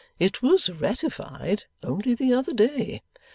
[0.17, 3.03] It was ratified only the other day.